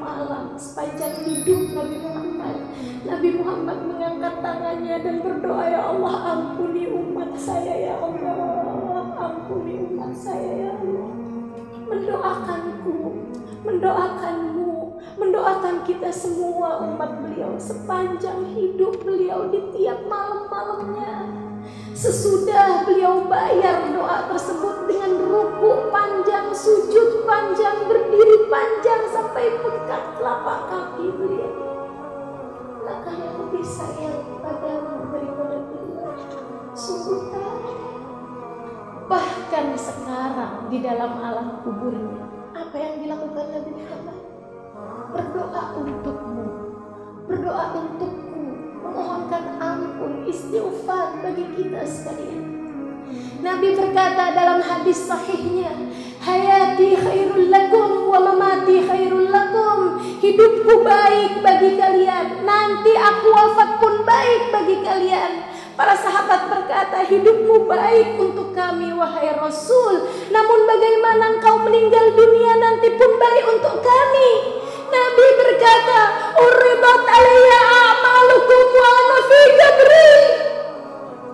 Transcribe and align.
malam 0.00 0.56
sepanjang 0.56 1.20
hidup 1.28 1.76
Nabi 1.76 1.96
Muhammad. 2.00 2.56
Nabi 3.04 3.28
Muhammad 3.36 3.78
mengangkat 3.84 4.34
tangannya 4.40 4.96
dan 5.04 5.16
berdoa, 5.20 5.64
Ya 5.68 5.82
Allah 5.84 6.14
ampuni 6.32 6.88
umat 6.88 7.36
saya 7.36 7.74
ya 7.76 7.94
Allah. 8.00 9.12
Ampuni 9.20 9.76
umat 9.92 10.16
saya 10.16 10.50
ya 10.56 10.70
Allah. 10.80 11.12
Mendoakanku, 11.84 12.96
mendoakanmu, 13.68 14.72
mendoakan 15.20 15.76
kita 15.84 16.08
semua 16.08 16.80
umat 16.88 17.20
beliau 17.20 17.60
sepanjang 17.60 18.56
hidup 18.56 19.04
beliau 19.04 19.52
di 19.52 19.60
tiap 19.76 20.08
malam-malamnya. 20.08 21.28
Sesudah 21.92 22.88
beliau 22.88 23.28
bayar 23.28 23.59
telapak 30.20 30.58
kaki 30.68 31.16
beliau. 31.16 31.80
Maka 32.84 33.10
yang 33.16 33.34
lebih 33.40 33.64
sayang 33.64 34.20
padamu 34.44 35.08
daripada 35.08 35.56
beliau? 35.64 36.12
Sungguh. 36.76 37.32
Bahkan 39.08 39.66
sekarang 39.74 40.68
di 40.68 40.84
dalam 40.84 41.18
alam 41.18 41.64
kuburnya, 41.64 42.30
apa 42.52 42.76
yang 42.76 42.94
dilakukan 43.00 43.46
Nabi 43.48 43.70
Muhammad? 43.74 44.20
Berdoa 45.10 45.62
untukmu, 45.82 46.46
berdoa 47.26 47.64
untukku, 47.74 48.44
memohonkan 48.86 49.44
ampun, 49.58 50.28
istighfar 50.30 51.18
bagi 51.24 51.48
kita 51.58 51.82
sekalian. 51.82 52.44
Nabi 53.42 53.74
berkata 53.74 54.30
dalam 54.30 54.62
hadis 54.62 55.10
sahihnya, 55.10 55.74
Hidupku 60.60 60.84
baik 60.84 61.40
bagi 61.40 61.72
kalian, 61.80 62.44
nanti 62.44 62.92
aku 62.92 63.32
wafat 63.32 63.80
pun 63.80 64.04
baik 64.04 64.52
bagi 64.52 64.84
kalian. 64.84 65.40
Para 65.72 65.96
sahabat 65.96 66.52
berkata, 66.52 67.00
hidupmu 67.00 67.64
baik 67.64 68.20
untuk 68.20 68.52
kami 68.52 68.92
wahai 68.92 69.32
Rasul. 69.40 70.04
Namun 70.28 70.68
bagaimana 70.68 71.32
engkau 71.32 71.64
meninggal 71.64 72.12
dunia 72.12 72.60
nanti 72.60 72.92
pun 72.92 73.08
baik 73.08 73.44
untuk 73.56 73.80
kami. 73.80 74.30
Nabi 74.92 75.26
berkata, 75.40 76.00
Uribat 76.36 77.02
alaiya 77.08 77.60
a'malukum 77.64 78.64
wa 78.76 78.88
ana 79.00 79.18
fi 79.24 79.40
Jibril. 79.56 80.22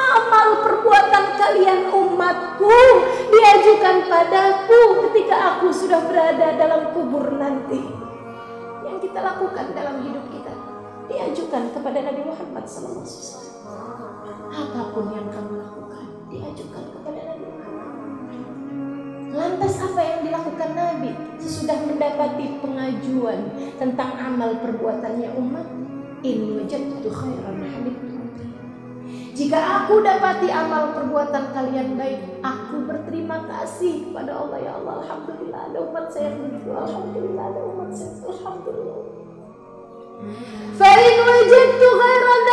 Amal 0.00 0.48
perbuatan 0.64 1.24
kalian 1.36 1.92
umatku 1.92 2.80
diajukan 3.28 4.08
padaku 4.08 4.80
ketika 5.12 5.36
aku 5.60 5.68
sudah 5.76 6.08
berada 6.08 6.56
dalam 6.56 6.96
kubur 6.96 7.28
nanti. 7.36 8.09
Kita 9.00 9.18
lakukan 9.24 9.72
dalam 9.72 10.04
hidup 10.04 10.28
kita 10.28 10.52
diajukan 11.08 11.72
kepada 11.72 11.98
Nabi 12.04 12.20
Muhammad 12.20 12.64
SAW. 12.68 13.48
Apa 14.52 14.92
pun 14.92 15.08
yang 15.16 15.32
kamu 15.32 15.56
lakukan 15.56 16.06
diajukan 16.28 16.84
kepada 16.94 17.20
Nabi 17.32 17.46
Muhammad. 17.48 17.90
Lantas 19.30 19.74
apa 19.80 20.00
yang 20.04 20.20
dilakukan 20.26 20.70
Nabi 20.76 21.10
sesudah 21.40 21.80
mendapati 21.80 22.60
pengajuan 22.60 23.40
tentang 23.80 24.10
amal 24.20 24.60
perbuatannya 24.60 25.32
umat? 25.32 25.66
In 26.20 26.60
wajadtu 26.60 27.08
khairan 27.08 27.64
hamidtu. 27.64 28.09
Jika 29.40 29.56
aku 29.56 30.04
dapati 30.04 30.52
amal 30.52 30.92
perbuatan 30.92 31.56
kalian 31.56 31.96
baik, 31.96 32.44
aku 32.44 32.84
berterima 32.84 33.40
kasih 33.48 34.04
kepada 34.04 34.36
Allah 34.36 34.58
ya 34.60 34.76
Allah. 34.76 35.00
Alhamdulillah 35.00 35.60
ada 35.72 35.78
umat 35.80 36.12
saya 36.12 36.36
yang 36.36 36.44
begitu. 36.44 36.68
Alhamdulillah 36.76 37.44
ada 37.48 37.60
umat 37.72 37.88
saya. 37.96 38.12
Alhamdulillah. 38.20 39.00
Fa'in 40.76 41.16
wajadtu 41.24 41.88
khairan 41.88 42.49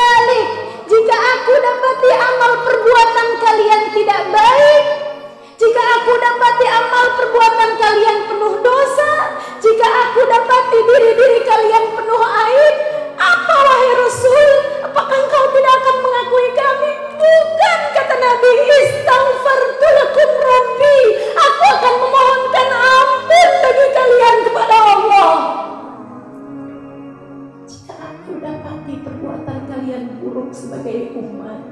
kalian 29.87 30.19
buruk 30.19 30.51
sebagai 30.51 31.15
umat, 31.15 31.63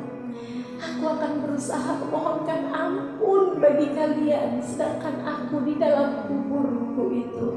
aku 0.80 1.04
akan 1.04 1.44
berusaha 1.44 2.00
memohonkan 2.00 2.72
ampun 2.72 3.60
bagi 3.60 3.92
kalian, 3.92 4.56
sedangkan 4.64 5.20
aku 5.20 5.68
di 5.68 5.76
dalam 5.76 6.24
kuburku 6.24 7.12
itu. 7.12 7.48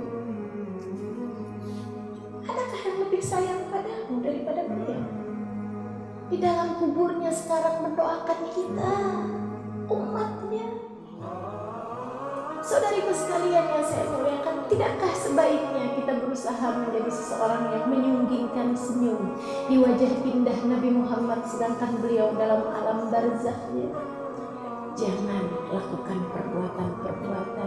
Adakah 2.42 2.80
yang 2.91 2.98
lebih 3.06 3.22
sayang 3.22 3.70
padamu 3.70 4.19
daripada 4.19 4.66
beliau? 4.66 5.06
Di 6.26 6.42
dalam 6.42 6.75
kuburnya 6.82 7.30
sekarang 7.30 7.78
mendoakan 7.78 8.40
kita, 8.50 8.94
umatnya. 9.86 10.69
Saudariku 12.66 13.14
sekalian 13.14 13.78
yang 13.78 13.86
saya 13.86 14.10
muliakan, 14.10 14.66
tidakkah 14.66 15.14
sebaiknya 15.14 15.97
berusaha 16.38 16.71
menjadi 16.71 17.10
seseorang 17.10 17.65
yang 17.75 17.84
menyunggingkan 17.91 18.71
senyum 18.71 19.34
di 19.66 19.75
wajah 19.75 20.22
indah 20.22 20.54
Nabi 20.71 20.94
Muhammad 20.94 21.43
sedangkan 21.43 21.99
beliau 21.99 22.31
dalam 22.38 22.62
alam 22.62 23.10
barzahnya? 23.10 23.91
Jangan 24.94 25.50
lakukan 25.75 26.31
perbuatan-perbuatan 26.31 27.57